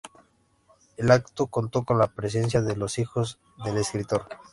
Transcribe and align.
El 0.97 1.11
acto 1.11 1.45
contó 1.45 1.83
con 1.83 1.99
la 1.99 2.07
presencia 2.07 2.63
de 2.63 2.75
los 2.75 2.97
hijos 2.97 3.37
del 3.63 3.77
escritor. 3.77 4.27